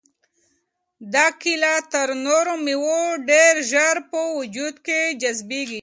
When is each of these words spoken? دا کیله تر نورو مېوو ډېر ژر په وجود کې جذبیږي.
دا 1.13 1.25
کیله 1.41 1.75
تر 1.91 2.09
نورو 2.25 2.55
مېوو 2.65 3.01
ډېر 3.29 3.53
ژر 3.71 3.95
په 4.11 4.19
وجود 4.37 4.75
کې 4.85 4.99
جذبیږي. 5.21 5.79